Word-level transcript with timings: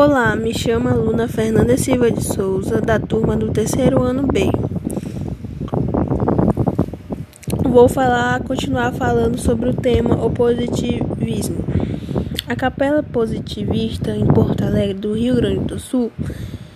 Olá, 0.00 0.36
me 0.36 0.54
chamo 0.54 0.88
Luna 0.90 1.26
Fernanda 1.26 1.76
Silva 1.76 2.08
de 2.08 2.22
Souza, 2.22 2.80
da 2.80 3.00
turma 3.00 3.36
do 3.36 3.50
terceiro 3.50 4.00
ano 4.00 4.28
B. 4.28 4.48
Vou 7.64 7.88
falar, 7.88 8.40
continuar 8.44 8.92
falando 8.92 9.36
sobre 9.40 9.70
o 9.70 9.74
tema 9.74 10.14
o 10.24 10.30
positivismo. 10.30 11.64
A 12.46 12.54
Capela 12.54 13.02
Positivista 13.02 14.12
em 14.12 14.24
Porto 14.24 14.62
Alegre, 14.62 14.94
do 14.94 15.14
Rio 15.14 15.34
Grande 15.34 15.64
do 15.64 15.80
Sul, 15.80 16.12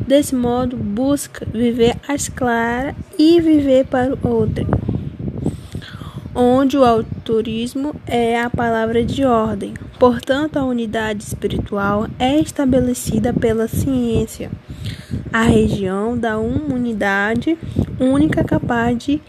desse 0.00 0.34
modo 0.34 0.76
busca 0.76 1.46
viver 1.46 1.94
às 2.08 2.28
claras 2.28 2.96
e 3.16 3.40
viver 3.40 3.86
para 3.86 4.12
o 4.12 4.28
outro, 4.28 4.66
onde 6.34 6.76
o 6.76 6.84
autorismo 6.84 7.94
é 8.06 8.40
a 8.40 8.50
palavra 8.50 9.04
de 9.04 9.24
ordem. 9.24 9.74
Portanto, 9.98 10.56
a 10.56 10.64
unidade 10.64 11.22
espiritual 11.22 12.08
é 12.18 12.38
estabelecida 12.40 13.32
pela 13.32 13.68
ciência, 13.68 14.50
a 15.32 15.42
região 15.42 16.18
da 16.18 16.38
unidade 16.38 17.56
única 18.00 18.42
capaz 18.42 18.98
de 18.98 19.20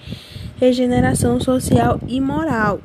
regeneração 0.58 1.40
social 1.40 2.00
e 2.08 2.20
moral. 2.20 2.80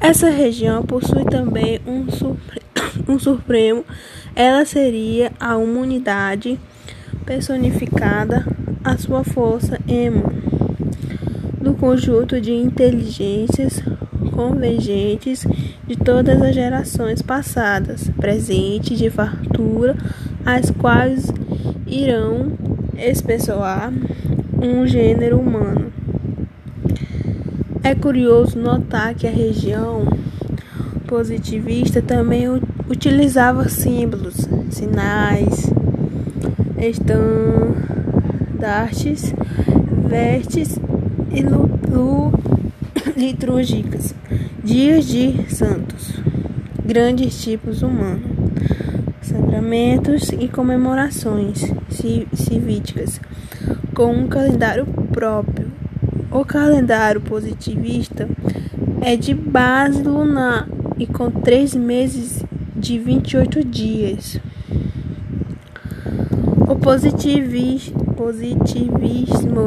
Essa 0.00 0.30
região 0.30 0.84
possui 0.84 1.24
também 1.24 1.80
um, 1.84 2.08
supre 2.08 2.62
um 3.08 3.18
supremo, 3.18 3.84
ela 4.36 4.64
seria 4.64 5.32
a 5.40 5.56
unidade 5.56 6.58
personificada, 7.26 8.46
a 8.84 8.96
sua 8.96 9.24
força 9.24 9.78
ema 9.88 10.47
do 11.60 11.74
conjunto 11.74 12.40
de 12.40 12.52
inteligências 12.52 13.82
convergentes 14.32 15.44
de 15.86 15.96
todas 15.96 16.40
as 16.40 16.54
gerações 16.54 17.20
passadas, 17.20 18.08
presentes 18.16 18.98
de 18.98 19.10
fartura, 19.10 19.94
as 20.46 20.70
quais 20.70 21.30
irão 21.86 22.52
espessoar 22.96 23.92
um 24.62 24.86
gênero 24.86 25.38
humano. 25.40 25.92
É 27.82 27.94
curioso 27.94 28.58
notar 28.58 29.14
que 29.14 29.26
a 29.26 29.30
região 29.30 30.06
positivista 31.06 32.02
também 32.02 32.48
utilizava 32.88 33.68
símbolos, 33.68 34.48
sinais, 34.70 35.70
estandartes, 36.78 39.34
vestes 40.08 40.78
e 41.30 41.42
litúrgicas 43.16 44.14
Dias 44.68 45.06
de 45.06 45.46
santos, 45.48 46.12
grandes 46.84 47.40
tipos 47.40 47.80
humanos, 47.80 48.22
sagramentos 49.22 50.28
e 50.28 50.46
comemorações 50.46 51.72
civíticas, 52.34 53.18
com 53.94 54.12
um 54.12 54.28
calendário 54.28 54.84
próprio. 54.84 55.72
O 56.30 56.44
calendário 56.44 57.22
positivista 57.22 58.28
é 59.00 59.16
de 59.16 59.32
base 59.32 60.02
lunar 60.02 60.68
e 60.98 61.06
com 61.06 61.30
três 61.30 61.74
meses 61.74 62.44
de 62.76 62.98
28 62.98 63.64
dias. 63.64 64.38
O 66.68 66.76
positivismo 66.76 67.96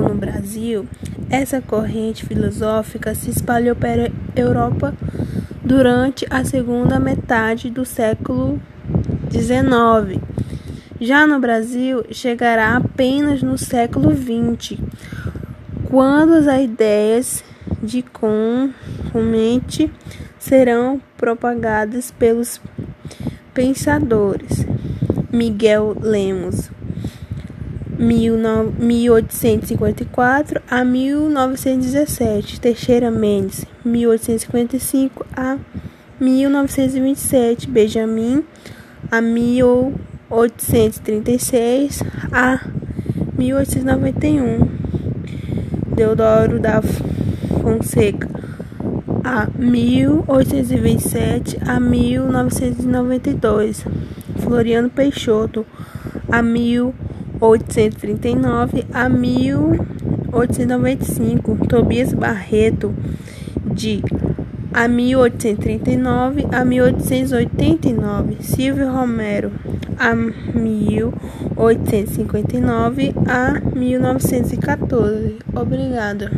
no 0.07 0.13
Brasil 0.13 0.87
essa 1.31 1.61
corrente 1.61 2.25
filosófica 2.25 3.15
se 3.15 3.29
espalhou 3.29 3.75
pela 3.75 4.11
Europa 4.35 4.93
durante 5.63 6.27
a 6.29 6.43
segunda 6.43 6.99
metade 6.99 7.69
do 7.69 7.85
século 7.85 8.61
XIX. 9.31 10.21
Já 10.99 11.25
no 11.25 11.39
Brasil, 11.39 12.03
chegará 12.11 12.75
apenas 12.75 13.41
no 13.41 13.57
século 13.57 14.13
XX, 14.13 14.77
quando 15.85 16.33
as 16.33 16.61
ideias 16.61 17.43
de 17.81 18.03
comente 19.11 19.91
serão 20.37 21.01
propagadas 21.17 22.11
pelos 22.11 22.61
pensadores 23.53 24.65
Miguel 25.31 25.95
Lemos 25.99 26.69
1854 28.01 30.61
a 30.67 30.83
1917, 30.83 32.59
Teixeira 32.59 33.11
Mendes, 33.11 33.67
1855 33.85 35.23
a 35.37 35.59
1927, 36.19 37.67
Benjamin, 37.67 38.43
a 39.11 39.21
1836 39.21 42.01
a 42.31 42.59
1891, 43.37 44.67
Deodoro 45.95 46.59
da 46.59 46.81
Fonseca, 47.61 48.27
a 49.23 49.47
1827 49.59 51.59
a 51.67 51.79
1992, 51.79 53.85
Floriano 54.39 54.89
Peixoto, 54.89 55.63
a 56.31 56.41
1892 56.41 57.10
1839 57.41 58.85
a 58.93 59.09
1895, 59.09 61.67
Tobias 61.67 62.13
Barreto, 62.13 62.93
de 63.65 64.03
a 64.73 64.87
1839 64.87 66.47
a 66.51 66.63
1889, 66.63 68.37
Silvio 68.41 68.89
Romero, 68.91 69.51
a 69.97 70.15
1859 70.15 73.13
a 73.27 73.59
1914. 73.75 75.39
Obrigada. 75.53 76.31